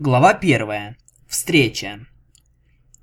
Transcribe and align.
Глава 0.00 0.32
первая. 0.32 0.96
Встреча. 1.26 2.06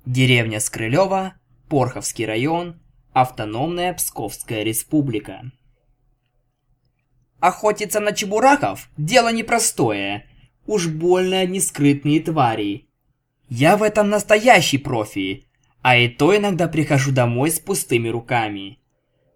Деревня 0.06 0.60
Скрылева, 0.60 1.34
Порховский 1.68 2.24
район, 2.24 2.80
Автономная 3.12 3.92
Псковская 3.92 4.62
республика. 4.62 5.42
Охотиться 7.38 8.00
на 8.00 8.12
чебураков– 8.12 8.88
дело 8.96 9.30
непростое. 9.30 10.24
Уж 10.66 10.86
больно 10.86 11.40
они 11.40 11.60
скрытные 11.60 12.20
твари. 12.20 12.88
Я 13.50 13.76
в 13.76 13.82
этом 13.82 14.08
настоящий 14.08 14.78
профи, 14.78 15.44
а 15.82 15.98
и 15.98 16.08
то 16.08 16.34
иногда 16.34 16.66
прихожу 16.66 17.12
домой 17.12 17.50
с 17.50 17.60
пустыми 17.60 18.08
руками. 18.08 18.78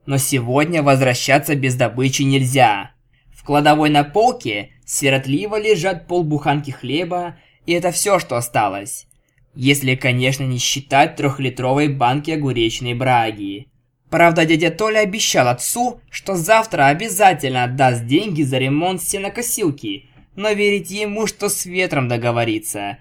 Но 0.07 0.17
сегодня 0.17 0.83
возвращаться 0.83 1.55
без 1.57 1.75
добычи 1.75 2.23
нельзя. 2.23 2.93
В 3.31 3.45
кладовой 3.45 3.91
на 3.91 4.03
полке 4.03 4.71
сиротливо 4.87 5.61
лежат 5.61 6.07
полбуханки 6.07 6.71
хлеба 6.71 7.37
и 7.67 7.73
это 7.73 7.91
все, 7.91 8.19
что 8.19 8.37
осталось. 8.37 9.07
Если, 9.55 9.95
конечно, 9.95 10.45
не 10.45 10.59
считать 10.59 11.17
трехлитровой 11.17 11.89
банки 11.89 12.31
огуречной 12.31 12.95
браги. 12.95 13.69
Правда, 14.09 14.45
дядя 14.45 14.71
Толя 14.71 15.01
обещал 15.01 15.49
отцу, 15.49 16.01
что 16.11 16.37
завтра 16.37 16.87
обязательно 16.87 17.65
отдаст 17.65 18.07
деньги 18.07 18.43
за 18.43 18.59
ремонт 18.59 19.03
сенокосилки, 19.03 20.09
но 20.35 20.51
верить 20.51 20.91
ему, 20.91 21.27
что 21.27 21.49
с 21.49 21.65
ветром 21.65 22.09
договорится. 22.09 22.99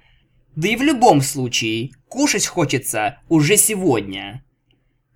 Да 0.56 0.68
и 0.68 0.76
в 0.76 0.82
любом 0.82 1.22
случае, 1.22 1.92
кушать 2.08 2.46
хочется 2.46 3.20
уже 3.30 3.58
сегодня. 3.58 4.44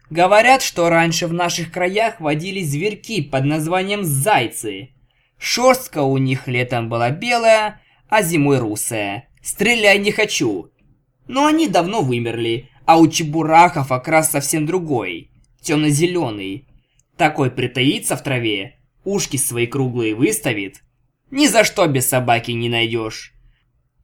Говорят, 0.09 0.61
что 0.61 0.89
раньше 0.89 1.27
в 1.27 1.33
наших 1.33 1.71
краях 1.71 2.19
водились 2.19 2.69
зверьки 2.69 3.21
под 3.21 3.45
названием 3.45 4.03
зайцы. 4.03 4.89
Шерстка 5.37 6.03
у 6.03 6.17
них 6.17 6.47
летом 6.47 6.87
была 6.87 7.09
белая, 7.09 7.81
а 8.09 8.21
зимой 8.21 8.59
русая. 8.59 9.27
Стреляй 9.43 9.99
не 9.99 10.11
хочу. 10.11 10.71
Но 11.27 11.45
они 11.45 11.67
давно 11.67 12.01
вымерли, 12.01 12.69
а 12.85 12.97
у 12.97 13.07
чебурахов 13.09 13.91
окрас 13.91 14.31
совсем 14.31 14.65
другой. 14.65 15.31
Темно-зеленый. 15.61 16.65
Такой 17.17 17.51
притаится 17.51 18.15
в 18.15 18.23
траве, 18.23 18.79
ушки 19.03 19.37
свои 19.37 19.67
круглые 19.67 20.15
выставит. 20.15 20.81
Ни 21.29 21.47
за 21.47 21.65
что 21.65 21.85
без 21.87 22.07
собаки 22.07 22.51
не 22.51 22.69
найдешь. 22.69 23.33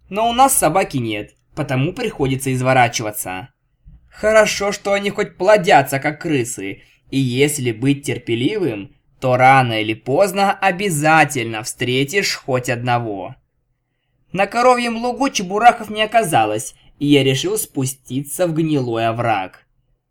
Но 0.09 0.30
у 0.30 0.33
нас 0.33 0.58
собаки 0.58 0.97
нет, 0.97 1.36
потому 1.56 1.94
приходится 1.94 2.53
изворачиваться. 2.53 3.50
Хорошо, 4.09 4.73
что 4.73 4.91
они 4.91 5.09
хоть 5.09 5.38
плодятся, 5.38 6.00
как 6.00 6.22
крысы, 6.22 6.81
и 7.11 7.17
если 7.19 7.72
быть 7.72 8.06
терпеливым, 8.06 8.95
то 9.22 9.38
рано 9.38 9.81
или 9.81 9.94
поздно 9.94 10.52
обязательно 10.52 11.63
встретишь 11.63 12.35
хоть 12.35 12.69
одного. 12.69 13.35
На 14.31 14.45
коровьем 14.45 14.97
лугу 14.97 15.30
чебурахов 15.30 15.89
не 15.89 16.03
оказалось, 16.03 16.75
и 16.99 17.08
я 17.08 17.23
решил 17.23 17.58
спуститься 17.58 18.47
в 18.47 18.53
гнилой 18.53 19.08
овраг. 19.08 19.66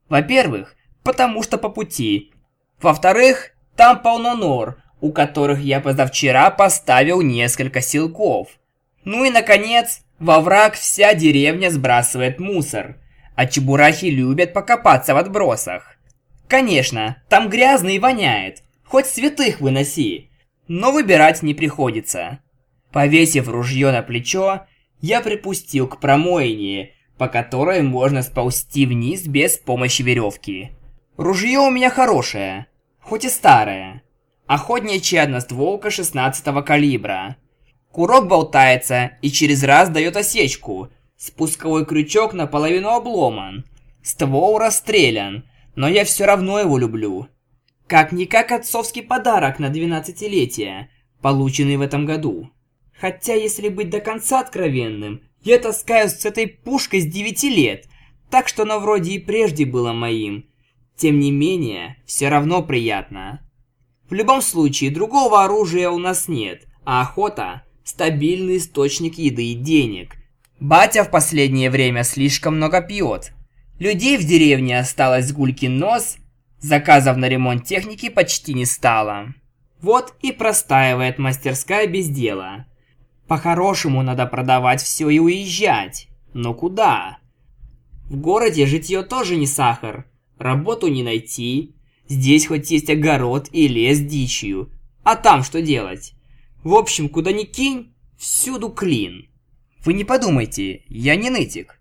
Во-первых, 0.09 0.75
потому 1.05 1.43
что 1.43 1.59
по 1.59 1.69
пути. 1.69 2.33
Во-вторых, 2.81 3.53
там 3.77 4.01
полно 4.03 4.35
нор, 4.35 4.83
у 5.01 5.13
которых 5.13 5.61
я 5.61 5.81
позавчера 5.81 6.51
поставил 6.51 7.21
несколько 7.23 7.81
силков. 7.81 8.49
Ну 9.05 9.25
и, 9.25 9.31
наконец, 9.31 10.01
во 10.19 10.41
враг 10.41 10.75
вся 10.75 11.15
деревня 11.15 11.71
сбрасывает 11.71 12.41
мусор, 12.41 12.97
а 13.37 13.47
чебурахи 13.47 14.07
любят 14.07 14.53
покопаться 14.53 15.15
в 15.15 15.19
отбросах. 15.19 15.97
Конечно, 16.49 17.23
там 17.29 17.49
грязно 17.49 17.91
и 17.91 17.99
воняет, 17.99 18.63
хоть 18.85 19.07
святых 19.07 19.61
выноси, 19.61 20.31
но 20.67 20.91
выбирать 20.91 21.43
не 21.43 21.55
приходится. 21.55 22.41
Повесив 22.93 23.49
ружье 23.49 23.93
на 23.93 24.03
плечо, 24.03 24.67
я 25.01 25.21
припустил 25.21 25.87
к 25.87 26.01
промоине, 26.01 26.93
по 27.19 27.29
которой 27.29 27.83
можно 27.83 28.23
сползти 28.23 28.87
вниз 28.87 29.27
без 29.27 29.59
помощи 29.59 30.03
веревки. 30.03 30.71
Ружье 31.17 31.59
у 31.59 31.71
меня 31.71 31.91
хорошее, 31.91 32.67
хоть 33.01 33.25
и 33.25 33.29
старое. 33.29 34.03
Охотничья 34.47 35.25
одностволка 35.25 35.91
16 35.91 36.65
калибра. 36.65 37.37
Курок 37.91 38.29
болтается 38.29 39.19
и 39.21 39.31
через 39.31 39.63
раз 39.63 39.91
дает 39.91 40.17
осечку. 40.17 40.89
Спусковой 41.17 41.85
крючок 41.85 42.33
наполовину 42.33 42.91
обломан. 42.91 43.65
Ствол 44.03 44.59
расстрелян, 44.59 45.45
но 45.75 45.89
я 45.89 46.05
все 46.05 46.25
равно 46.25 46.61
его 46.61 46.79
люблю. 46.79 47.27
Как-никак 47.87 48.53
отцовский 48.53 49.03
подарок 49.03 49.59
на 49.59 49.67
12-летие, 49.67 50.87
полученный 51.21 51.77
в 51.77 51.81
этом 51.81 52.07
году. 52.07 52.51
Хотя, 53.01 53.35
если 53.35 53.69
быть 53.69 53.91
до 53.91 54.01
конца 54.01 54.41
откровенным, 54.41 55.23
я 55.43 55.59
таскаюсь 55.59 56.13
с 56.13 56.25
этой 56.25 56.49
пушкой 56.49 57.01
с 57.01 57.07
9 57.07 57.45
лет, 57.45 57.87
так 58.29 58.49
что 58.49 58.63
оно 58.63 58.81
вроде 58.81 59.13
и 59.13 59.19
прежде 59.19 59.65
было 59.65 59.93
моим. 59.93 60.47
Тем 60.97 61.21
не 61.21 61.31
менее, 61.31 61.97
все 62.07 62.29
равно 62.29 62.63
приятно. 62.63 63.41
В 64.11 64.15
любом 64.15 64.43
случае, 64.43 64.91
другого 64.91 65.45
оружия 65.45 65.91
у 65.91 65.99
нас 65.99 66.27
нет, 66.29 66.67
а 66.85 67.03
охота– 67.03 67.63
стабильный 67.85 68.57
источник 68.57 69.17
еды 69.17 69.53
и 69.53 69.55
денег. 69.55 70.17
Батя 70.59 71.05
в 71.05 71.11
последнее 71.11 71.71
время 71.71 72.03
слишком 72.03 72.57
много 72.57 72.83
пьет. 72.83 73.33
Людей 73.79 74.17
в 74.17 74.25
деревне 74.25 74.79
осталось 74.79 75.33
гулькин 75.33 75.79
нос, 75.79 76.17
заказов 76.59 77.17
на 77.17 77.29
ремонт 77.29 77.65
техники 77.65 78.09
почти 78.09 78.55
не 78.55 78.65
стало. 78.65 79.35
Вот 79.81 80.15
и 80.21 80.33
простаивает 80.33 81.19
мастерская 81.19 81.87
без 81.87 82.09
дела. 82.09 82.67
По-хорошему 83.29 84.03
надо 84.03 84.27
продавать 84.27 84.83
все 84.83 85.11
и 85.11 85.19
уезжать. 85.19 86.09
Но 86.33 86.55
куда? 86.55 87.19
В 88.07 88.17
городе 88.17 88.67
житье 88.67 89.03
тоже 89.03 89.37
не 89.37 89.47
сахар. 89.47 90.07
Работу 90.39 90.89
не 90.89 91.03
найти. 91.03 91.77
Здесь 92.09 92.47
хоть 92.47 92.71
есть 92.71 92.89
огород 92.89 93.49
и 93.53 93.69
лес 93.69 94.01
дичью. 94.01 94.73
А 95.05 95.15
там 95.15 95.43
что 95.43 95.61
делать? 95.61 96.15
В 96.65 96.75
общем, 96.75 97.11
куда 97.11 97.33
ни 97.33 97.45
кинь, 97.45 97.93
всюду 98.17 98.71
клин. 98.71 99.29
Вы 99.85 99.93
не 99.93 100.05
подумайте, 100.05 100.83
я 100.89 101.15
не 101.15 101.29
нытик. 101.29 101.79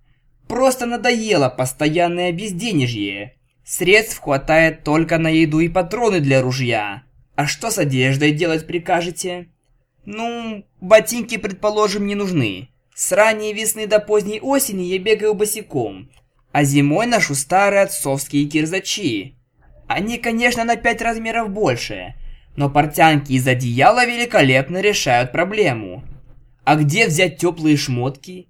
Просто 0.47 0.85
надоело 0.85 1.49
постоянное 1.49 2.33
безденежье. 2.33 3.37
Средств 3.63 4.19
хватает 4.19 4.83
только 4.83 5.17
на 5.17 5.29
еду 5.29 5.59
и 5.59 5.69
патроны 5.69 6.19
для 6.19 6.41
ружья. 6.41 7.03
А 7.35 7.47
что 7.47 7.69
с 7.69 7.77
одеждой 7.77 8.31
делать 8.31 8.67
прикажете? 8.67 9.49
Ну, 10.09 10.63
ботинки, 10.79 11.35
предположим, 11.35 12.07
не 12.07 12.15
нужны. 12.15 12.69
С 12.95 13.11
ранней 13.11 13.53
весны 13.53 13.87
до 13.87 13.99
поздней 13.99 14.39
осени 14.39 14.83
я 14.83 14.99
бегаю 14.99 15.33
босиком, 15.33 16.09
а 16.53 16.63
зимой 16.63 17.07
ношу 17.07 17.35
старые 17.35 17.81
отцовские 17.81 18.45
кирзачи. 18.45 19.35
Они, 19.85 20.17
конечно, 20.17 20.63
на 20.63 20.77
пять 20.77 21.01
размеров 21.01 21.49
больше, 21.49 22.15
но 22.55 22.69
портянки 22.69 23.33
из 23.33 23.45
одеяла 23.45 24.05
великолепно 24.05 24.79
решают 24.79 25.33
проблему. 25.33 26.05
А 26.63 26.77
где 26.77 27.07
взять 27.07 27.37
теплые 27.37 27.75
шмотки? 27.75 28.47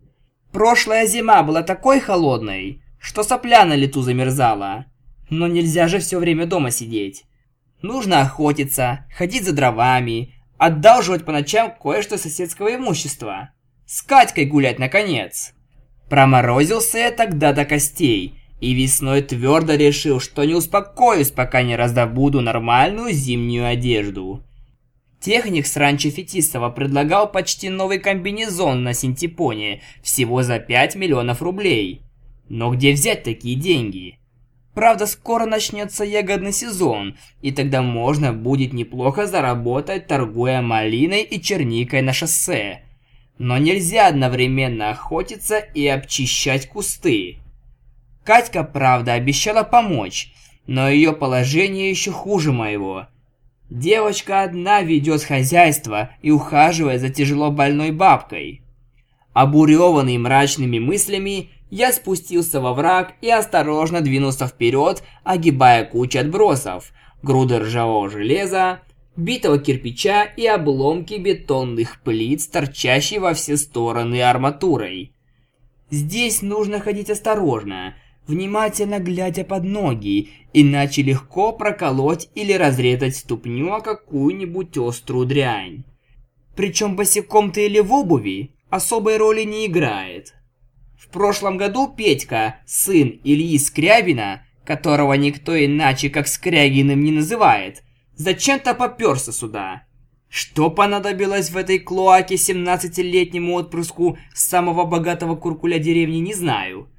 Прошлая 0.51 1.07
зима 1.07 1.41
была 1.41 1.63
такой 1.63 1.99
холодной, 1.99 2.83
что 2.99 3.23
сопля 3.23 3.65
на 3.65 3.73
лету 3.73 4.03
замерзала. 4.03 4.85
Но 5.31 5.47
нельзя 5.47 5.87
же 5.87 5.97
все 5.97 6.19
время 6.19 6.45
дома 6.45 6.69
сидеть. 6.69 7.25
Нужно 7.81 8.21
охотиться, 8.21 9.07
ходить 9.11 9.43
за 9.43 9.53
дровами, 9.53 10.35
Одалживать 10.57 11.23
по 11.23 11.31
ночам 11.31 11.71
кое-что 11.71 12.17
соседского 12.17 12.75
имущества. 12.75 13.51
С 13.85 14.01
Катькой 14.01 14.45
гулять, 14.45 14.79
наконец. 14.79 15.53
Проморозился 16.09 16.97
я 16.97 17.11
тогда 17.11 17.53
до 17.53 17.63
костей, 17.63 18.39
и 18.59 18.73
весной 18.73 19.21
твердо 19.21 19.75
решил, 19.75 20.19
что 20.19 20.43
не 20.45 20.55
успокоюсь, 20.55 21.31
пока 21.31 21.61
не 21.61 21.75
раздобуду 21.75 22.41
нормальную 22.41 23.11
зимнюю 23.11 23.67
одежду. 23.67 24.43
Техник 25.19 25.67
с 25.67 25.75
ранчо 25.77 26.09
Фетисова 26.09 26.69
предлагал 26.69 27.31
почти 27.31 27.69
новый 27.69 27.99
комбинезон 27.99 28.83
на 28.83 28.93
синтепоне, 28.93 29.81
всего 30.01 30.43
за 30.43 30.59
5 30.59 30.95
миллионов 30.95 31.41
рублей. 31.41 32.01
Но 32.49 32.73
где 32.73 32.93
взять 32.93 33.23
такие 33.23 33.55
деньги? 33.55 34.19
Правда, 34.77 35.07
скоро 35.07 35.47
начнется 35.47 36.03
ягодный 36.03 36.53
сезон, 36.53 37.17
и 37.41 37.51
тогда 37.51 37.81
можно 37.81 38.31
будет 38.31 38.73
неплохо 38.73 39.25
заработать, 39.25 40.05
торгуя 40.05 40.61
малиной 40.61 41.23
и 41.23 41.41
черникой 41.41 42.03
на 42.03 42.13
шоссе. 42.13 42.83
Но 43.39 43.57
нельзя 43.57 44.05
одновременно 44.05 44.91
охотиться 44.91 45.57
и 45.57 45.87
обчищать 45.87 46.69
кусты. 46.69 47.37
Катька, 48.23 48.63
правда, 48.63 49.13
обещала 49.13 49.63
помочь, 49.63 50.31
но 50.67 50.87
ее 50.87 51.11
положение 51.11 51.89
еще 51.89 52.11
хуже 52.11 52.51
моего. 52.51 53.07
Девочка 53.71 54.43
одна 54.43 54.83
ведет 54.83 55.23
хозяйство 55.23 56.11
и 56.21 56.29
ухаживает 56.29 57.01
за 57.01 57.09
тяжело 57.09 57.49
больной 57.49 57.89
бабкой. 57.89 58.61
Обуреванный 59.33 60.19
мрачными 60.19 60.77
мыслями, 60.77 61.49
я 61.69 61.91
спустился 61.91 62.61
во 62.61 62.73
враг 62.73 63.15
и 63.21 63.29
осторожно 63.29 64.01
двинулся 64.01 64.47
вперед, 64.47 65.03
огибая 65.23 65.85
кучу 65.85 66.19
отбросов, 66.19 66.93
груды 67.21 67.59
ржавого 67.59 68.09
железа, 68.09 68.81
битого 69.15 69.59
кирпича 69.59 70.23
и 70.23 70.45
обломки 70.45 71.15
бетонных 71.15 72.01
плит, 72.01 72.49
торчащие 72.51 73.19
во 73.19 73.33
все 73.33 73.57
стороны 73.57 74.21
арматурой. 74.21 75.13
Здесь 75.89 76.41
нужно 76.41 76.79
ходить 76.79 77.09
осторожно, 77.09 77.95
внимательно 78.27 78.99
глядя 78.99 79.43
под 79.43 79.63
ноги, 79.63 80.29
иначе 80.53 81.01
легко 81.01 81.53
проколоть 81.53 82.29
или 82.35 82.53
разрезать 82.53 83.15
ступню 83.15 83.73
о 83.73 83.81
какую-нибудь 83.81 84.77
острую 84.77 85.25
дрянь. 85.25 85.83
Причем 86.55 86.95
босиком 86.95 87.51
ты 87.51 87.67
или 87.67 87.79
в 87.79 87.93
обуви 87.93 88.55
особой 88.69 89.17
роли 89.17 89.43
не 89.43 89.67
играет. 89.67 90.33
В 91.07 91.13
прошлом 91.13 91.57
году 91.57 91.87
Петька, 91.87 92.57
сын 92.65 93.19
Ильи 93.23 93.57
Скрябина, 93.57 94.45
которого 94.65 95.13
никто 95.13 95.57
иначе 95.57 96.09
как 96.09 96.27
Скрягиным 96.27 97.01
не 97.01 97.11
называет, 97.11 97.83
зачем-то 98.15 98.73
попёрся 98.73 99.31
сюда. 99.31 99.83
Что 100.27 100.69
понадобилось 100.69 101.49
в 101.49 101.55
этой 101.55 101.79
клоаке 101.79 102.35
17-летнему 102.35 103.53
отпрыску 103.53 104.17
самого 104.33 104.83
богатого 104.83 105.37
куркуля 105.37 105.79
деревни, 105.79 106.17
не 106.17 106.33
знаю. 106.33 106.89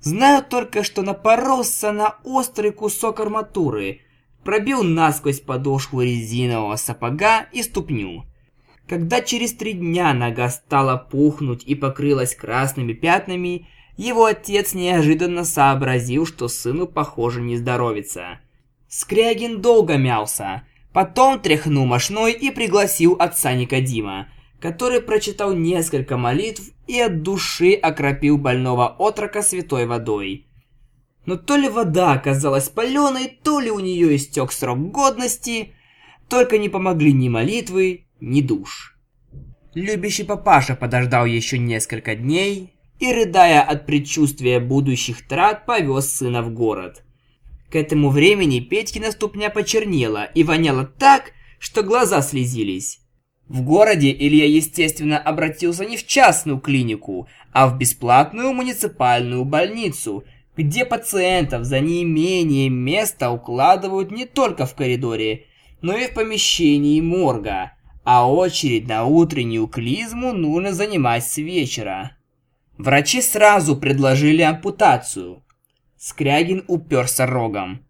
Знаю 0.00 0.44
только, 0.44 0.84
что 0.84 1.00
напоролся 1.00 1.92
на 1.92 2.16
острый 2.24 2.72
кусок 2.72 3.20
арматуры, 3.20 4.02
пробил 4.44 4.82
насквозь 4.82 5.40
подошву 5.40 6.02
резинового 6.02 6.76
сапога 6.76 7.46
и 7.52 7.62
ступню. 7.62 8.26
Когда 8.88 9.20
через 9.20 9.52
три 9.52 9.72
дня 9.72 10.14
нога 10.14 10.48
стала 10.48 10.96
пухнуть 10.96 11.64
и 11.64 11.74
покрылась 11.74 12.36
красными 12.36 12.92
пятнами, 12.92 13.66
его 13.96 14.26
отец 14.26 14.74
неожиданно 14.74 15.44
сообразил, 15.44 16.24
что 16.24 16.48
сыну, 16.48 16.86
похоже, 16.86 17.40
не 17.40 17.56
здоровится. 17.56 18.40
Скрягин 18.88 19.60
долго 19.60 19.96
мялся, 19.96 20.62
потом 20.92 21.40
тряхнул 21.40 21.84
мошной 21.84 22.32
и 22.32 22.50
пригласил 22.52 23.16
отца 23.18 23.54
Никодима, 23.54 24.28
который 24.60 25.00
прочитал 25.00 25.52
несколько 25.52 26.16
молитв 26.16 26.62
и 26.86 27.00
от 27.00 27.22
души 27.22 27.72
окропил 27.72 28.38
больного 28.38 28.86
отрока 28.86 29.42
святой 29.42 29.86
водой. 29.86 30.46
Но 31.24 31.36
то 31.36 31.56
ли 31.56 31.68
вода 31.68 32.12
оказалась 32.12 32.68
паленой, 32.68 33.36
то 33.42 33.58
ли 33.58 33.70
у 33.72 33.80
нее 33.80 34.14
истек 34.14 34.52
срок 34.52 34.92
годности, 34.92 35.72
только 36.28 36.58
не 36.58 36.68
помогли 36.68 37.12
ни 37.12 37.28
молитвы, 37.28 38.05
ни 38.20 38.40
душ. 38.40 38.96
Любящий 39.74 40.24
папаша 40.24 40.74
подождал 40.74 41.26
еще 41.26 41.58
несколько 41.58 42.14
дней 42.14 42.72
и, 42.98 43.12
рыдая 43.12 43.60
от 43.60 43.84
предчувствия 43.84 44.58
будущих 44.58 45.26
трат, 45.28 45.66
повез 45.66 46.10
сына 46.10 46.42
в 46.42 46.50
город. 46.50 47.02
К 47.70 47.76
этому 47.76 48.10
времени 48.10 48.60
Петькина 48.60 49.12
ступня 49.12 49.50
почернела 49.50 50.24
и 50.24 50.44
воняла 50.44 50.86
так, 50.86 51.32
что 51.58 51.82
глаза 51.82 52.22
слезились. 52.22 53.00
В 53.48 53.62
городе 53.62 54.10
Илья, 54.12 54.46
естественно, 54.46 55.18
обратился 55.18 55.84
не 55.84 55.96
в 55.96 56.06
частную 56.06 56.58
клинику, 56.58 57.28
а 57.52 57.68
в 57.68 57.78
бесплатную 57.78 58.52
муниципальную 58.52 59.44
больницу, 59.44 60.24
где 60.56 60.84
пациентов 60.84 61.64
за 61.64 61.80
неимением 61.80 62.74
места 62.74 63.30
укладывают 63.30 64.10
не 64.10 64.24
только 64.24 64.64
в 64.66 64.74
коридоре, 64.74 65.44
но 65.82 65.96
и 65.96 66.06
в 66.06 66.14
помещении 66.14 67.00
морга 67.00 67.72
а 68.06 68.30
очередь 68.30 68.86
на 68.86 69.04
утреннюю 69.04 69.66
клизму 69.66 70.32
нужно 70.32 70.72
занимать 70.72 71.24
с 71.24 71.38
вечера. 71.38 72.12
Врачи 72.78 73.20
сразу 73.20 73.76
предложили 73.76 74.42
ампутацию. 74.42 75.42
Скрягин 75.98 76.64
уперся 76.68 77.26
рогом. 77.26 77.84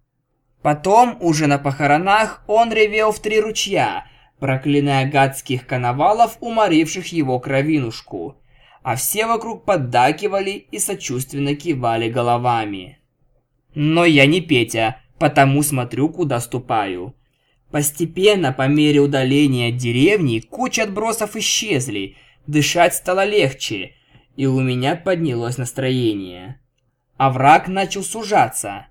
Потом, 0.63 1.19
уже 1.21 1.47
на 1.47 1.59
похоронах, 1.59 2.43
он 2.47 2.73
ревел 2.73 3.13
в 3.13 3.21
три 3.21 3.39
ручья, 3.41 4.07
проклиная 4.39 5.07
гадских 5.07 5.67
коновалов, 5.67 6.39
уморивших 6.41 7.09
его 7.09 7.39
кровинушку. 7.39 8.37
А 8.83 8.97
все 8.97 9.27
вокруг 9.27 9.67
поддакивали 9.67 10.53
и 10.71 10.79
сочувственно 10.79 11.55
кивали 11.55 12.09
головами. 12.09 13.01
Но 13.75 14.07
я 14.07 14.25
не 14.25 14.41
Петя, 14.41 14.97
потому 15.19 15.63
смотрю, 15.63 16.09
куда 16.09 16.41
ступаю. 16.41 17.15
Постепенно, 17.77 18.55
по 18.55 18.69
мере 18.69 19.01
удаления 19.01 19.69
от 19.69 19.77
деревни, 19.77 20.41
куча 20.41 20.85
отбросов 20.85 21.37
исчезли, 21.37 22.17
дышать 22.47 22.95
стало 22.95 23.27
легче, 23.27 23.93
и 24.35 24.47
у 24.47 24.59
меня 24.63 24.97
поднялось 24.97 25.59
настроение. 25.59 26.59
А 27.19 27.29
враг 27.29 27.69
начал 27.69 28.03
сужаться. 28.03 28.87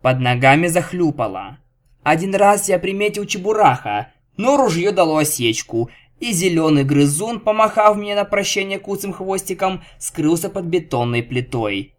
Под 0.00 0.20
ногами 0.20 0.68
захлюпало. 0.68 1.58
Один 2.02 2.34
раз 2.34 2.70
я 2.70 2.78
приметил 2.78 3.26
чебураха, 3.26 4.10
но 4.38 4.56
ружье 4.56 4.90
дало 4.90 5.18
осечку, 5.18 5.90
и 6.18 6.32
зеленый 6.32 6.84
грызун, 6.84 7.40
помахав 7.40 7.98
мне 7.98 8.14
на 8.14 8.24
прощание 8.24 8.78
куцым 8.78 9.12
хвостиком, 9.12 9.84
скрылся 9.98 10.48
под 10.48 10.64
бетонной 10.64 11.22
плитой. 11.22 11.94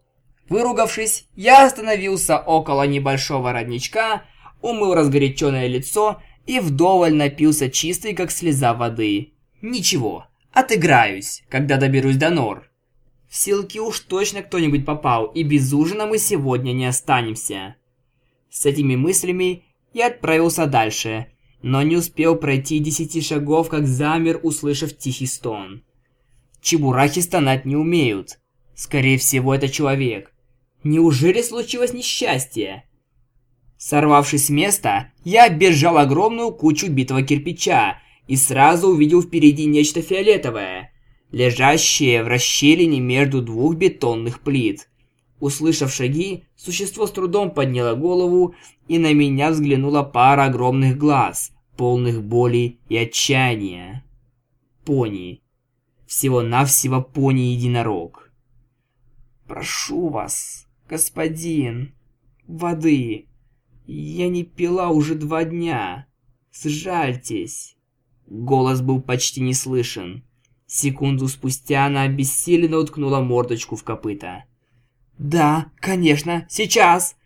Выругавшись, 0.48 1.28
я 1.36 1.64
остановился 1.64 2.38
около 2.38 2.82
небольшого 2.82 3.52
родничка, 3.52 4.24
умыл 4.60 4.94
разгоряченное 4.94 5.68
лицо 5.68 6.20
и 6.46 6.60
вдоволь 6.60 7.14
напился 7.14 7.70
чистой, 7.70 8.14
как 8.14 8.30
слеза 8.30 8.74
воды. 8.74 9.32
Ничего, 9.60 10.26
отыграюсь, 10.52 11.42
когда 11.48 11.76
доберусь 11.76 12.16
до 12.16 12.30
нор. 12.30 12.68
В 13.28 13.36
селки 13.36 13.80
уж 13.80 14.00
точно 14.00 14.42
кто-нибудь 14.42 14.84
попал, 14.84 15.26
и 15.26 15.42
без 15.42 15.72
ужина 15.72 16.06
мы 16.06 16.18
сегодня 16.18 16.72
не 16.72 16.86
останемся. 16.86 17.76
С 18.50 18.66
этими 18.66 18.96
мыслями 18.96 19.64
я 19.94 20.08
отправился 20.08 20.66
дальше, 20.66 21.28
но 21.62 21.82
не 21.82 21.96
успел 21.96 22.36
пройти 22.36 22.78
десяти 22.78 23.22
шагов, 23.22 23.68
как 23.68 23.86
замер, 23.86 24.40
услышав 24.42 24.96
тихий 24.96 25.26
стон. 25.26 25.82
Чебурахи 26.60 27.20
стонать 27.20 27.64
не 27.64 27.76
умеют. 27.76 28.38
Скорее 28.74 29.16
всего, 29.18 29.54
это 29.54 29.68
человек. 29.68 30.32
Неужели 30.84 31.40
случилось 31.42 31.92
несчастье? 31.92 32.84
Сорвавшись 33.84 34.46
с 34.46 34.48
места, 34.48 35.10
я 35.24 35.46
оббежал 35.46 35.98
огромную 35.98 36.52
кучу 36.52 36.88
битого 36.88 37.24
кирпича 37.24 37.98
и 38.28 38.36
сразу 38.36 38.90
увидел 38.90 39.22
впереди 39.22 39.64
нечто 39.64 40.02
фиолетовое, 40.02 40.92
лежащее 41.32 42.22
в 42.22 42.28
расщелине 42.28 43.00
между 43.00 43.42
двух 43.42 43.74
бетонных 43.74 44.38
плит. 44.38 44.88
Услышав 45.40 45.92
шаги, 45.92 46.44
существо 46.54 47.08
с 47.08 47.10
трудом 47.10 47.50
подняло 47.50 47.96
голову, 47.96 48.54
и 48.86 49.00
на 49.00 49.12
меня 49.12 49.50
взглянула 49.50 50.04
пара 50.04 50.44
огромных 50.44 50.96
глаз, 50.96 51.50
полных 51.76 52.22
боли 52.22 52.78
и 52.88 52.96
отчаяния. 52.96 54.04
Пони. 54.84 55.42
Всего-навсего 56.06 57.02
пони-единорог. 57.02 58.30
«Прошу 59.48 60.08
вас, 60.08 60.68
господин, 60.88 61.94
воды!» 62.46 63.26
Я 63.86 64.28
не 64.28 64.44
пила 64.44 64.90
уже 64.90 65.14
два 65.14 65.44
дня. 65.44 66.06
Сжальтесь. 66.52 67.76
Голос 68.26 68.80
был 68.80 69.00
почти 69.00 69.40
не 69.40 69.54
слышен. 69.54 70.24
Секунду 70.66 71.28
спустя 71.28 71.86
она 71.86 72.02
обессиленно 72.02 72.78
уткнула 72.78 73.20
мордочку 73.20 73.76
в 73.76 73.84
копыта. 73.84 74.44
«Да, 75.18 75.66
конечно, 75.80 76.46
сейчас!» 76.48 77.16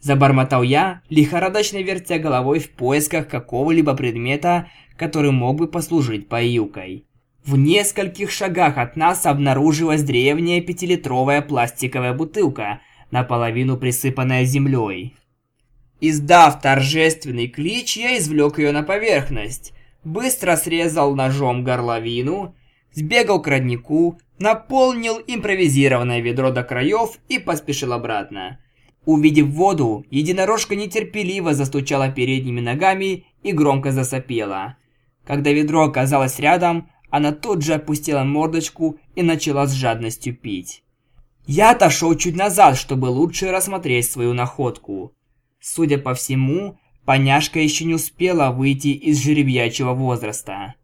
Забормотал 0.00 0.62
я, 0.62 1.02
лихорадочно 1.08 1.78
вертя 1.78 2.18
головой 2.18 2.60
в 2.60 2.70
поисках 2.70 3.28
какого-либо 3.28 3.94
предмета, 3.94 4.70
который 4.96 5.32
мог 5.32 5.56
бы 5.56 5.66
послужить 5.66 6.28
поилкой. 6.28 7.04
В 7.44 7.56
нескольких 7.56 8.30
шагах 8.30 8.78
от 8.78 8.94
нас 8.94 9.26
обнаружилась 9.26 10.02
древняя 10.02 10.60
пятилитровая 10.60 11.42
пластиковая 11.42 12.14
бутылка, 12.14 12.80
наполовину 13.10 13.76
присыпанная 13.76 14.44
землей. 14.44 15.16
Издав 16.00 16.60
торжественный 16.60 17.48
клич, 17.48 17.96
я 17.96 18.18
извлек 18.18 18.58
ее 18.58 18.70
на 18.70 18.82
поверхность, 18.82 19.72
быстро 20.04 20.56
срезал 20.56 21.14
ножом 21.14 21.64
горловину, 21.64 22.54
сбегал 22.92 23.42
к 23.42 23.48
роднику, 23.48 24.18
наполнил 24.38 25.18
импровизированное 25.26 26.20
ведро 26.20 26.50
до 26.50 26.62
краев 26.62 27.18
и 27.28 27.38
поспешил 27.38 27.92
обратно. 27.92 28.60
Увидев 29.04 29.48
воду, 29.48 30.04
единорожка 30.10 30.76
нетерпеливо 30.76 31.54
застучала 31.54 32.10
передними 32.10 32.60
ногами 32.60 33.24
и 33.42 33.52
громко 33.52 33.90
засопела. 33.90 34.76
Когда 35.26 35.50
ведро 35.50 35.84
оказалось 35.84 36.38
рядом, 36.38 36.90
она 37.10 37.32
тут 37.32 37.62
же 37.62 37.74
опустила 37.74 38.22
мордочку 38.22 38.98
и 39.14 39.22
начала 39.22 39.66
с 39.66 39.72
жадностью 39.72 40.36
пить. 40.36 40.84
Я 41.46 41.70
отошел 41.70 42.14
чуть 42.14 42.36
назад, 42.36 42.76
чтобы 42.76 43.06
лучше 43.06 43.50
рассмотреть 43.50 44.10
свою 44.10 44.34
находку. 44.34 45.14
Судя 45.60 45.98
по 45.98 46.14
всему, 46.14 46.78
поняшка 47.04 47.60
еще 47.60 47.84
не 47.84 47.94
успела 47.94 48.50
выйти 48.50 48.88
из 48.88 49.22
жеребьячьего 49.22 49.94
возраста. 49.94 50.74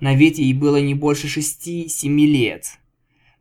На 0.00 0.14
вид 0.14 0.38
ей 0.38 0.52
было 0.52 0.80
не 0.80 0.94
больше 0.94 1.28
шести-семи 1.28 2.26
лет. 2.26 2.78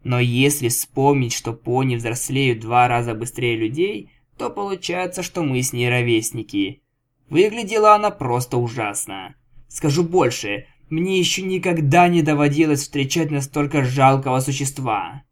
Но 0.03 0.20
если 0.20 0.70
вспомнить, 0.70 1.34
что 1.34 1.53
пони 1.53 1.96
взрослеют 1.96 2.60
два 2.60 2.88
раза 2.88 3.13
быстрее 3.13 3.58
людей, 3.58 4.12
то 4.38 4.50
получается, 4.50 5.24
что 5.24 5.44
мы 5.44 5.62
с 5.62 5.74
ней 5.74 5.89
ровесники. 5.89 6.82
Выглядела 7.29 7.96
она 7.96 8.12
просто 8.12 8.58
ужасно. 8.58 9.36
Скажу 9.67 10.03
больше, 10.03 10.67
мне 10.89 11.17
еще 11.17 11.41
никогда 11.41 12.08
не 12.08 12.22
доводилось 12.22 12.82
встречать 12.82 13.32
настолько 13.32 13.84
жалкого 13.84 14.39
существа. 14.39 15.24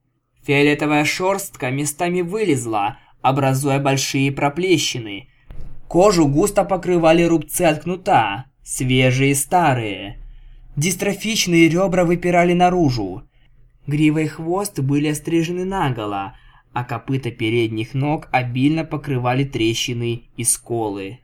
Фиолетовая 0.46 1.06
шерстка 1.06 1.70
местами 1.70 2.22
вылезла, 2.22 2.98
образуя 3.22 3.80
большие 3.80 4.32
проплещины. 4.32 5.30
Кожу 5.94 6.28
густо 6.28 6.64
покрывали 6.66 7.22
рубцы 7.22 7.62
от 7.62 7.84
кнута, 7.84 8.46
свежие 8.64 9.30
и 9.30 9.36
старые. 9.36 10.18
Дистрофичные 10.76 11.70
ребра 11.70 12.04
выпирали 12.04 12.54
наружу. 12.54 13.30
Грива 13.86 14.18
и 14.18 14.26
хвост 14.26 14.80
были 14.80 15.10
острижены 15.10 15.66
наголо, 15.66 16.36
а 16.74 16.84
копыта 16.84 17.30
передних 17.30 17.94
ног 17.94 18.28
обильно 18.32 18.86
покрывали 18.86 19.44
трещины 19.44 20.24
и 20.36 20.44
сколы. 20.44 21.20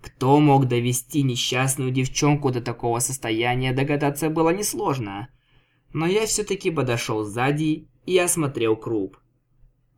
Кто 0.00 0.38
мог 0.38 0.68
довести 0.68 1.24
несчастную 1.24 1.90
девчонку 1.90 2.52
до 2.52 2.60
такого 2.60 3.00
состояния, 3.00 3.72
догадаться 3.72 4.30
было 4.30 4.50
несложно. 4.50 5.26
Но 5.92 6.06
я 6.06 6.24
все-таки 6.26 6.70
подошел 6.70 7.24
сзади 7.24 7.88
и 8.06 8.16
осмотрел 8.16 8.76
круп. 8.76 9.16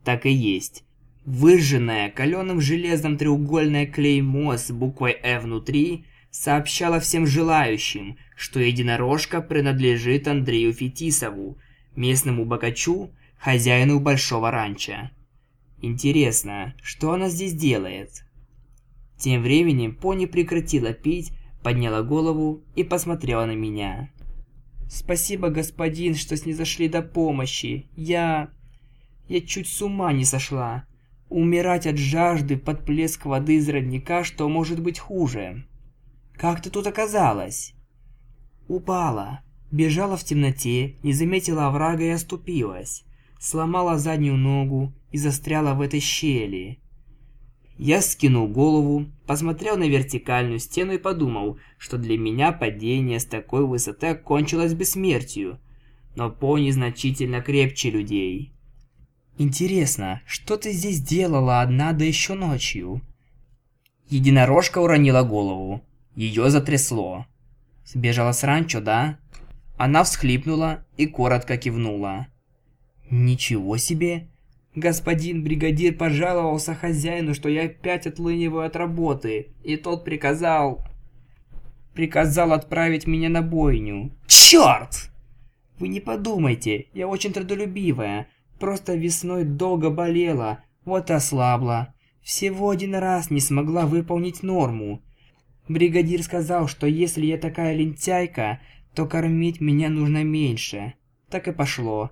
Так 0.03 0.25
и 0.25 0.31
есть. 0.31 0.85
Выжженное 1.25 2.09
каленым 2.09 2.61
железом 2.61 3.15
треугольное 3.15 3.85
клеймо 3.85 4.57
с 4.57 4.71
буквой 4.71 5.11
«Э» 5.21 5.39
внутри 5.39 6.05
сообщало 6.31 6.99
всем 6.99 7.27
желающим, 7.27 8.17
что 8.35 8.59
единорожка 8.59 9.41
принадлежит 9.41 10.27
Андрею 10.27 10.73
Фетисову, 10.73 11.59
местному 11.95 12.45
богачу, 12.45 13.11
хозяину 13.37 13.99
большого 13.99 14.49
ранчо. 14.49 15.11
Интересно, 15.79 16.73
что 16.81 17.11
она 17.11 17.29
здесь 17.29 17.53
делает? 17.53 18.23
Тем 19.17 19.43
временем 19.43 19.95
пони 19.95 20.25
прекратила 20.25 20.93
пить, 20.93 21.33
подняла 21.61 22.01
голову 22.01 22.63
и 22.75 22.83
посмотрела 22.83 23.45
на 23.45 23.55
меня. 23.55 24.09
«Спасибо, 24.89 25.49
господин, 25.49 26.15
что 26.15 26.35
снизошли 26.35 26.89
до 26.89 27.03
помощи. 27.03 27.87
Я... 27.95 28.49
я 29.27 29.41
чуть 29.41 29.67
с 29.67 29.81
ума 29.81 30.11
не 30.11 30.25
сошла. 30.25 30.85
Умирать 31.31 31.87
от 31.87 31.97
жажды 31.97 32.57
под 32.57 32.83
плеск 32.83 33.25
воды 33.25 33.55
из 33.55 33.69
родника, 33.69 34.25
что 34.25 34.49
может 34.49 34.81
быть 34.81 34.99
хуже. 34.99 35.65
Как 36.33 36.61
ты 36.61 36.69
тут 36.69 36.87
оказалась?» 36.87 37.73
«Упала. 38.67 39.39
Бежала 39.71 40.17
в 40.17 40.25
темноте, 40.25 40.97
не 41.03 41.13
заметила 41.13 41.67
оврага 41.67 42.03
и 42.03 42.09
оступилась. 42.09 43.05
Сломала 43.39 43.97
заднюю 43.97 44.35
ногу 44.35 44.93
и 45.11 45.17
застряла 45.17 45.73
в 45.73 45.79
этой 45.79 46.01
щели. 46.01 46.81
Я 47.77 48.01
скинул 48.01 48.49
голову, 48.49 49.05
посмотрел 49.25 49.77
на 49.77 49.87
вертикальную 49.87 50.59
стену 50.59 50.95
и 50.95 50.97
подумал, 50.97 51.57
что 51.77 51.97
для 51.97 52.17
меня 52.17 52.51
падение 52.51 53.21
с 53.21 53.25
такой 53.25 53.65
высоты 53.65 54.07
окончилось 54.07 54.73
бы 54.73 54.83
смертью. 54.83 55.61
Но 56.17 56.29
пони 56.29 56.71
значительно 56.71 57.39
крепче 57.39 57.89
людей. 57.89 58.53
«Интересно, 59.37 60.21
что 60.25 60.57
ты 60.57 60.71
здесь 60.71 61.01
делала 61.01 61.61
одна, 61.61 61.93
да 61.93 62.05
еще 62.05 62.33
ночью?» 62.33 63.01
Единорожка 64.09 64.79
уронила 64.79 65.23
голову. 65.23 65.81
Ее 66.15 66.49
затрясло. 66.49 67.25
«Сбежала 67.85 68.33
с 68.33 68.43
ранчо, 68.43 68.81
да?» 68.81 69.19
Она 69.77 70.03
всхлипнула 70.03 70.85
и 70.97 71.07
коротко 71.07 71.57
кивнула. 71.57 72.27
«Ничего 73.09 73.77
себе! 73.77 74.27
Господин 74.75 75.43
бригадир 75.43 75.93
пожаловался 75.95 76.73
хозяину, 76.73 77.33
что 77.33 77.49
я 77.49 77.63
опять 77.63 78.07
отлыниваю 78.07 78.65
от 78.65 78.75
работы, 78.75 79.53
и 79.63 79.75
тот 79.75 80.05
приказал... 80.05 80.85
Приказал 81.93 82.53
отправить 82.53 83.05
меня 83.05 83.27
на 83.27 83.41
бойню. 83.41 84.11
Черт! 84.27 85.11
Вы 85.77 85.89
не 85.89 85.99
подумайте, 85.99 86.87
я 86.93 87.07
очень 87.09 87.33
трудолюбивая. 87.33 88.27
Просто 88.61 88.93
весной 88.93 89.43
долго 89.43 89.89
болела, 89.89 90.63
вот 90.85 91.09
ослабла. 91.09 91.95
Всего 92.21 92.69
один 92.69 92.93
раз 92.93 93.31
не 93.31 93.39
смогла 93.39 93.87
выполнить 93.87 94.43
норму. 94.43 95.01
Бригадир 95.67 96.21
сказал, 96.21 96.67
что 96.67 96.85
если 96.85 97.25
я 97.25 97.39
такая 97.39 97.75
лентяйка, 97.75 98.61
то 98.93 99.07
кормить 99.07 99.61
меня 99.61 99.89
нужно 99.89 100.23
меньше. 100.23 100.93
Так 101.31 101.47
и 101.47 101.51
пошло. 101.51 102.11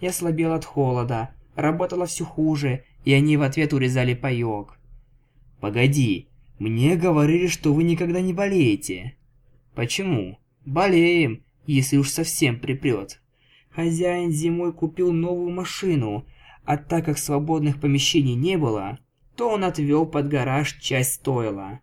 Я 0.00 0.10
слабел 0.10 0.54
от 0.54 0.64
холода, 0.64 1.34
работала 1.54 2.06
все 2.06 2.24
хуже, 2.24 2.84
и 3.04 3.12
они 3.12 3.36
в 3.36 3.42
ответ 3.42 3.74
урезали 3.74 4.14
паёк. 4.14 4.78
«Погоди, 5.60 6.28
мне 6.58 6.96
говорили, 6.96 7.46
что 7.46 7.74
вы 7.74 7.82
никогда 7.82 8.22
не 8.22 8.32
болеете». 8.32 9.16
«Почему?» 9.74 10.38
«Болеем, 10.64 11.44
если 11.66 11.98
уж 11.98 12.08
совсем 12.08 12.58
припрёт. 12.58 13.19
Хозяин 13.74 14.32
зимой 14.32 14.72
купил 14.72 15.12
новую 15.12 15.50
машину, 15.50 16.26
а 16.64 16.76
так 16.76 17.04
как 17.04 17.18
свободных 17.18 17.80
помещений 17.80 18.34
не 18.34 18.56
было, 18.56 18.98
то 19.36 19.50
он 19.50 19.64
отвёл 19.64 20.06
под 20.06 20.28
гараж 20.28 20.78
часть 20.80 21.14
стойла. 21.14 21.80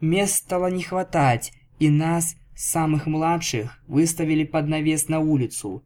Мест 0.00 0.36
стало 0.36 0.68
не 0.68 0.82
хватать, 0.82 1.52
и 1.78 1.90
нас, 1.90 2.36
самых 2.54 3.06
младших, 3.06 3.82
выставили 3.86 4.44
под 4.44 4.68
навес 4.68 5.08
на 5.08 5.20
улицу. 5.20 5.84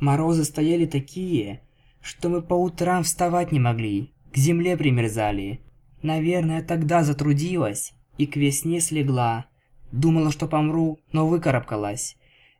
Морозы 0.00 0.44
стояли 0.44 0.86
такие, 0.86 1.62
что 2.00 2.28
мы 2.28 2.42
по 2.42 2.54
утрам 2.54 3.02
вставать 3.02 3.52
не 3.52 3.60
могли, 3.60 4.12
к 4.32 4.36
земле 4.36 4.76
примерзали. 4.76 5.60
Наверное, 6.02 6.62
тогда 6.62 7.02
затрудилась 7.02 7.94
и 8.18 8.26
к 8.26 8.36
весне 8.36 8.80
слегла. 8.80 9.46
Думала, 9.92 10.30
что 10.32 10.46
помру, 10.46 10.98
но 11.12 11.26
выкарабкалась. 11.26 12.16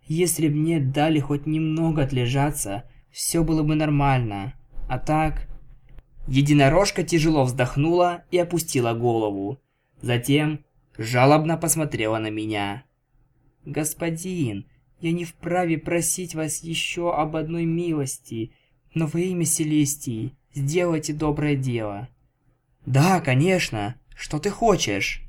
Если 0.06 0.48
б 0.48 0.54
мне 0.54 0.80
дали 0.80 1.18
хоть 1.18 1.46
немного 1.46 2.02
отлежаться, 2.02 2.84
все 3.10 3.42
было 3.42 3.62
бы 3.62 3.74
нормально. 3.74 4.54
А 4.88 4.98
так... 4.98 5.48
Единорожка 6.26 7.02
тяжело 7.02 7.44
вздохнула 7.44 8.24
и 8.30 8.38
опустила 8.38 8.94
голову. 8.94 9.60
Затем 10.00 10.64
жалобно 10.96 11.58
посмотрела 11.58 12.18
на 12.18 12.30
меня. 12.30 12.84
«Господин, 13.66 14.66
я 15.00 15.12
не 15.12 15.26
вправе 15.26 15.76
просить 15.76 16.34
вас 16.34 16.62
еще 16.62 17.14
об 17.14 17.36
одной 17.36 17.66
милости, 17.66 18.52
но 18.94 19.06
во 19.06 19.20
имя 19.20 19.44
Селестии 19.44 20.34
сделайте 20.54 21.12
доброе 21.12 21.56
дело». 21.56 22.08
«Да, 22.86 23.20
конечно. 23.20 23.96
Что 24.16 24.38
ты 24.38 24.48
хочешь?» 24.48 25.22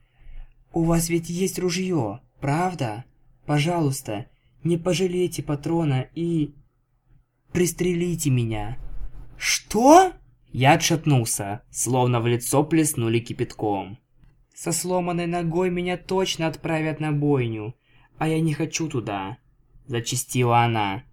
«У 0.72 0.84
вас 0.84 1.10
ведь 1.10 1.29
есть 1.29 1.60
ружье, 1.60 2.22
правда? 2.39 3.03
Пожалуйста, 3.46 4.27
не 4.65 4.77
пожалейте 4.77 5.41
патрона 5.43 6.07
и... 6.13 6.53
пристрелите 7.53 8.29
меня». 8.29 8.77
«Что?» 9.38 10.12
Я 10.51 10.74
отшатнулся, 10.74 11.62
словно 11.69 12.22
в 12.22 12.27
лицо 12.27 12.63
плеснули 12.63 13.19
кипятком. 13.19 13.98
«Со 14.53 14.72
сломанной 14.72 15.27
ногой 15.27 15.69
меня 15.69 15.98
точно 15.98 16.48
отправят 16.48 17.00
на 17.00 17.12
бойню, 17.12 17.75
а 18.17 18.27
я 18.27 18.39
не 18.39 18.53
хочу 18.53 18.88
туда»,– 18.88 19.38
зачастила 19.88 20.60
она. 20.60 21.03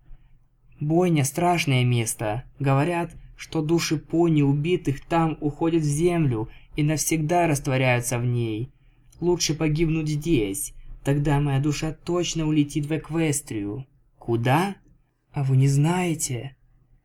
Бойня– 0.82 1.22
страшное 1.24 1.84
место. 1.84 2.42
Говорят, 2.58 3.14
что 3.36 3.62
души 3.62 3.98
пони 3.98 4.42
убитых 4.42 5.04
там 5.04 5.38
уходят 5.40 5.82
в 5.82 5.86
землю 5.86 6.48
и 6.74 6.82
навсегда 6.82 7.46
растворяются 7.46 8.18
в 8.18 8.24
ней. 8.24 8.72
Лучше 9.20 9.54
погибнуть 9.54 10.08
здесь. 10.08 10.74
Тогда 11.04 11.40
моя 11.40 11.58
душа 11.58 11.92
точно 11.92 12.46
улетит 12.46 12.86
в 12.86 12.96
Эквестрию. 12.96 13.86
Куда? 14.18 14.76
А 15.32 15.42
вы 15.42 15.56
не 15.56 15.68
знаете? 15.68 16.56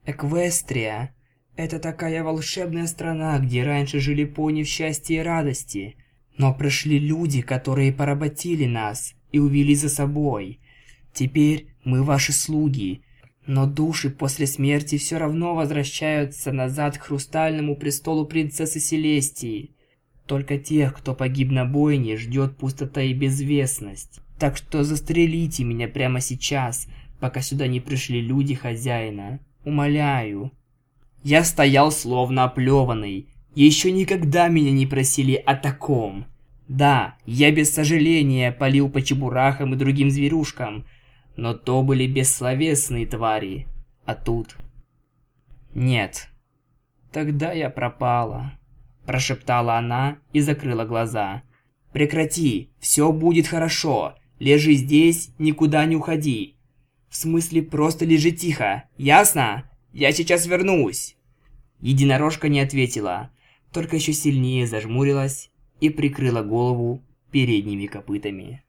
Эквестрия– 0.06 1.16
это 1.56 1.80
такая 1.80 2.24
волшебная 2.24 2.88
страна, 2.88 3.40
где 3.40 3.64
раньше 3.64 4.00
жили 4.00 4.26
пони 4.26 4.64
в 4.64 4.68
счастье 4.68 5.18
и 5.18 5.24
радости. 5.24 5.96
Но 6.38 6.54
пришли 6.54 7.00
люди, 7.00 7.42
которые 7.42 7.92
поработили 7.92 8.66
нас 8.66 9.16
и 9.32 9.40
увели 9.40 9.76
за 9.76 9.90
собой. 9.90 10.60
Теперь 11.14 11.70
мы 11.84 12.04
ваши 12.04 12.34
слуги– 12.34 13.02
но 13.48 13.66
души 13.66 14.10
после 14.10 14.46
смерти 14.46 14.98
все 14.98 15.18
равно 15.18 15.56
возвращаются 15.56 16.52
назад 16.52 16.98
к 16.98 17.04
хрустальному 17.04 17.78
престолу 17.78 18.26
принцессы 18.26 18.80
Селестии. 18.82 19.72
Только 20.28 20.58
тех, 20.58 20.96
кто 20.96 21.16
погиб 21.16 21.52
на 21.52 21.66
бойне, 21.66 22.18
ждет 22.18 22.58
пустота 22.58 23.02
и 23.02 23.14
безвестность. 23.14 24.20
Так 24.38 24.58
что 24.58 24.84
застрелите 24.84 25.64
меня 25.64 25.88
прямо 25.88 26.22
сейчас, 26.22 26.88
пока 27.20 27.42
сюда 27.42 27.68
не 27.68 27.80
пришли 27.80 28.22
люди 28.22 28.54
хозяина. 28.54 29.40
Умоляю. 29.66 30.52
Я 31.24 31.44
стоял 31.44 31.92
словно 31.92 32.44
оплеванный. 32.44 33.28
Еще 33.56 33.92
никогда 33.92 34.50
меня 34.50 34.72
не 34.72 34.86
просили 34.86 35.34
о 35.34 35.56
таком. 35.56 36.26
Да, 36.68 37.16
я 37.26 37.52
без 37.52 37.74
сожаления 37.74 38.52
полил 38.52 38.90
по 38.90 39.02
чебурахам 39.02 39.74
и 39.74 39.78
другим 39.78 40.12
зверюшкам– 40.12 40.86
но 41.38 41.54
то 41.54 41.84
были 41.84 42.08
бессловесные 42.08 43.06
твари, 43.06 43.68
а 44.06 44.16
тут... 44.16 44.58
Нет. 45.74 46.30
Тогда 47.12 47.52
я 47.52 47.70
пропала, 47.70 48.52
прошептала 49.08 49.78
она 49.78 50.20
и 50.34 50.42
закрыла 50.42 50.86
глаза. 50.86 51.42
Прекрати, 51.94 52.70
все 52.80 53.12
будет 53.12 53.48
хорошо. 53.48 54.16
Лежи 54.38 54.74
здесь, 54.74 55.32
никуда 55.40 55.84
не 55.86 55.96
уходи. 55.96 56.58
В 57.10 57.16
смысле, 57.16 57.64
просто 57.64 58.06
лежи 58.06 58.32
тихо, 58.32 58.84
ясно? 58.98 59.64
Я 59.94 60.12
сейчас 60.12 60.46
вернусь. 60.46 61.16
Единорожка 61.80 62.50
не 62.50 62.60
ответила, 62.60 63.32
только 63.72 63.96
еще 63.96 64.12
сильнее 64.12 64.68
зажмурилась 64.68 65.52
и 65.80 65.90
прикрыла 65.90 66.44
голову 66.44 67.02
передними 67.32 67.86
копытами. 67.88 68.62